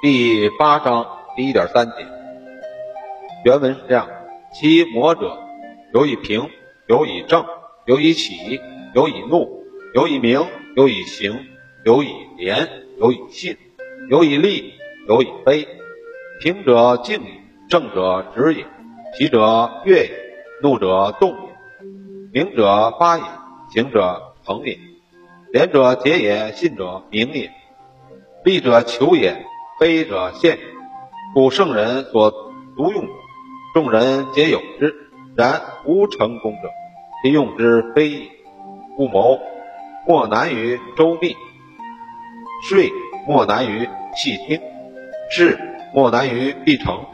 [0.00, 1.04] 第八章
[1.34, 1.94] 第一点三节，
[3.44, 4.08] 原文是这样：
[4.52, 5.36] 其魔者，
[5.92, 6.48] 有以平，
[6.86, 7.44] 有以正，
[7.84, 8.60] 有以起，
[8.94, 9.64] 有以怒，
[9.94, 11.44] 有以明，有以行，
[11.84, 12.68] 有以廉，
[13.00, 13.56] 有以信，
[14.08, 14.74] 有以利，
[15.08, 15.66] 有以非。
[16.38, 17.30] 平者静也，
[17.68, 18.64] 正者直也，
[19.16, 20.10] 起者悦也，
[20.62, 23.24] 怒者动也，明者发也，
[23.72, 24.78] 行者成也，
[25.50, 27.50] 廉者节也，信者明也，
[28.44, 29.44] 利者求也。
[29.78, 30.58] 非者现，
[31.34, 32.32] 故圣人所
[32.76, 33.12] 独用者，
[33.74, 34.92] 众人皆有之，
[35.36, 36.68] 然无成功者，
[37.22, 38.30] 其用之非也。
[38.96, 39.38] 故谋
[40.08, 41.36] 莫难于周密，
[42.68, 42.90] 税
[43.28, 44.60] 莫难于细听，
[45.30, 45.56] 智
[45.94, 47.06] 莫难于必成。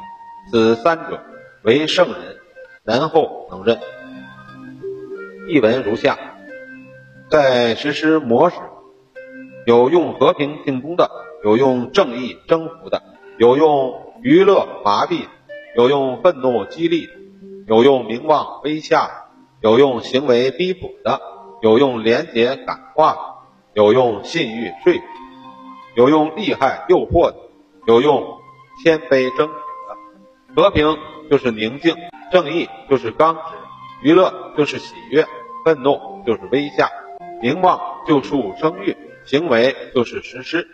[0.51, 1.21] 此三者，
[1.63, 2.37] 为圣人，
[2.83, 3.79] 然后能任。
[5.49, 6.17] 译文如下：
[7.31, 8.57] 在实施模式，
[9.67, 11.11] 有用和平进攻的。
[11.45, 13.03] 有用正义征服的，
[13.37, 15.29] 有用娱乐麻痹的，
[15.77, 17.13] 有用愤怒激励的，
[17.69, 19.13] 有用名望威吓的，
[19.61, 21.21] 有用行为逼迫的，
[21.61, 23.19] 有用廉洁感化的，
[23.75, 25.01] 有用信誉说服，
[25.95, 27.37] 有用利害诱惑的，
[27.87, 28.39] 有用
[28.83, 29.53] 谦卑争取
[30.55, 30.63] 的。
[30.63, 30.97] 和平
[31.31, 31.95] 就是宁静，
[32.33, 33.41] 正义就是刚直，
[34.01, 35.27] 娱乐就是喜悦，
[35.63, 36.89] 愤怒就是威吓，
[37.43, 40.67] 名望就树声誉，行为就是实施。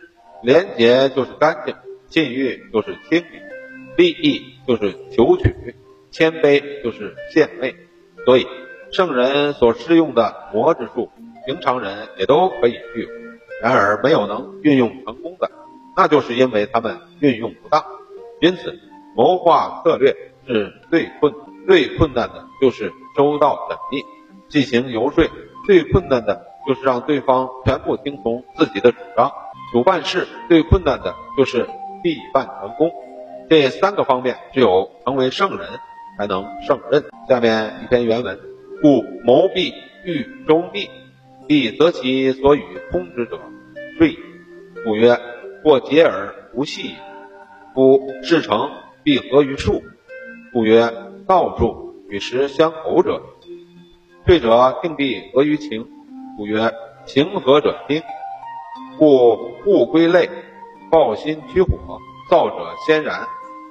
[0.43, 1.75] 廉洁就是干净，
[2.09, 3.25] 禁欲就是清理，
[3.97, 5.55] 利益就是求取，
[6.11, 7.75] 谦卑就是献媚。
[8.25, 8.47] 所以，
[8.91, 11.11] 圣人所施用的魔之术，
[11.47, 13.09] 平常人也都可以具有。
[13.63, 15.51] 然而，没有能运用成功的，
[15.97, 17.85] 那就是因为他们运用不当。
[18.41, 18.79] 因此，
[19.15, 21.35] 谋划策略是最困
[21.67, 24.03] 最困难的，就是周到缜密；
[24.49, 25.25] 进行游说，
[25.67, 29.31] 最困难的就是让对方全部听从自己的主张。
[29.73, 31.69] 主办事最困难的就是
[32.03, 32.91] 必办成功，
[33.49, 35.69] 这三个方面只有成为圣人
[36.19, 37.05] 才能胜任。
[37.29, 38.39] 下面一篇原文：
[38.83, 39.73] 故谋必
[40.05, 40.89] 欲周密，
[41.47, 43.39] 必择其所与通之者，
[43.99, 44.17] 遂
[44.85, 45.17] 故曰：
[45.63, 46.95] 或结而不细。
[47.73, 48.69] 夫事成
[49.05, 49.85] 必合于术，
[50.53, 50.93] 故曰：
[51.29, 53.23] 道术与时相偶者。
[54.27, 55.87] 退者定必合于情，
[56.37, 56.73] 故曰：
[57.07, 58.03] 情合者听。
[59.01, 60.29] 故物归类，
[60.91, 61.71] 抱薪取火，
[62.31, 63.27] 燥者先燃；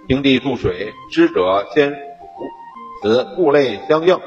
[0.07, 1.97] 平地注水，湿者先煮。
[3.03, 4.19] 此物类相应，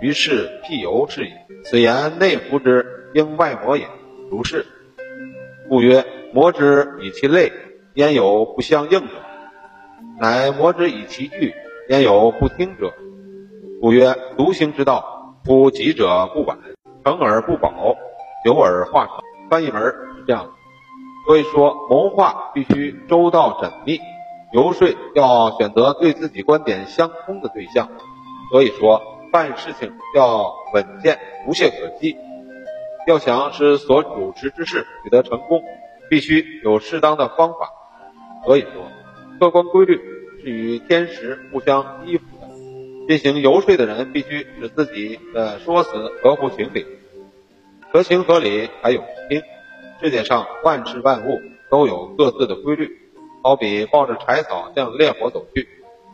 [0.00, 1.46] 于是辟由是也。
[1.64, 3.86] 此言内服之，应外磨也。
[4.32, 4.66] 如是。
[5.68, 7.52] 故曰：磨之以其类，
[7.94, 9.14] 焉有不相应者？
[10.18, 11.54] 乃磨之以其具，
[11.88, 12.92] 焉有不听者？
[13.80, 16.58] 故曰：独行之道，夫急者不晚，
[17.04, 17.94] 成而不保，
[18.44, 19.20] 久而化成。
[19.48, 20.07] 翻译门。
[20.28, 20.50] 这样，
[21.26, 23.98] 所以说谋划必须周到缜密，
[24.52, 27.88] 游说要选择对自己观点相通的对象。
[28.52, 29.02] 所以说
[29.32, 32.14] 办事情要稳健，无懈可击。
[33.06, 35.62] 要想使所主持之事取得成功，
[36.10, 37.70] 必须有适当的方法。
[38.44, 38.84] 所以说，
[39.40, 39.98] 客观规律
[40.42, 42.48] 是与天时互相依附的。
[43.08, 45.90] 进行游说的人必须使自己的说辞
[46.22, 46.84] 合乎情理，
[47.90, 49.42] 合情合理，还有听。
[50.00, 52.88] 世界上万事万物都有各自的规律，
[53.42, 55.68] 好比抱着柴草向烈火走去，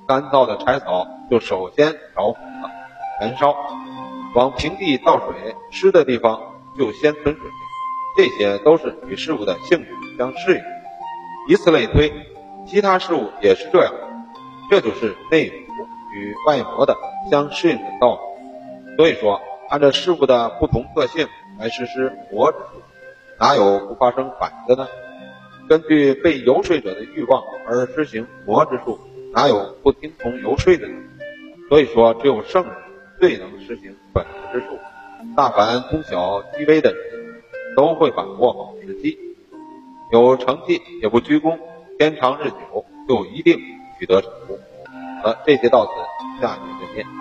[0.08, 2.70] 干燥的柴草就首先着火了，
[3.20, 3.54] 燃烧；
[4.34, 6.40] 往平地倒水，湿的地方
[6.78, 7.42] 就先存水。
[8.16, 10.62] 这些都是与事物的性质相适应。
[11.50, 12.10] 以此类推，
[12.66, 13.92] 其他事物也是这样。
[14.70, 15.56] 这就是内服
[16.14, 16.96] 与外磨的
[17.30, 18.96] 相适应的道理。
[18.96, 21.28] 所以说，按照事物的不同特性
[21.58, 22.80] 来实施磨之术。
[23.44, 24.88] 哪有不发生反的呢？
[25.68, 28.98] 根据被游说者的欲望而施行魔之术，
[29.34, 30.94] 哪有不听从游说的呢？
[31.68, 32.72] 所以说，只有圣人
[33.20, 34.78] 最能实行本之术。
[35.36, 37.42] 大凡通晓机微的人，
[37.76, 39.18] 都会把握好时机，
[40.10, 41.58] 有成绩也不居功，
[41.98, 43.58] 天长日久就一定
[44.00, 44.58] 取得成功。
[45.22, 45.92] 好了，这节到此，
[46.40, 47.14] 下节再见。